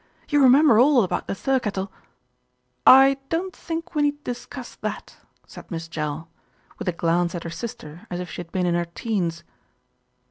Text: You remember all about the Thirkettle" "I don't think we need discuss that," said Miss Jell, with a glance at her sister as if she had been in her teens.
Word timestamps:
You 0.29 0.41
remember 0.41 0.79
all 0.79 1.03
about 1.03 1.27
the 1.27 1.35
Thirkettle" 1.35 1.91
"I 3.03 3.19
don't 3.29 3.55
think 3.55 3.93
we 3.93 4.01
need 4.01 4.23
discuss 4.23 4.73
that," 4.77 5.17
said 5.45 5.69
Miss 5.69 5.87
Jell, 5.87 6.27
with 6.79 6.87
a 6.87 6.91
glance 6.91 7.35
at 7.35 7.43
her 7.43 7.51
sister 7.51 8.07
as 8.09 8.19
if 8.19 8.27
she 8.27 8.39
had 8.39 8.51
been 8.51 8.65
in 8.65 8.73
her 8.73 8.85
teens. 8.85 9.43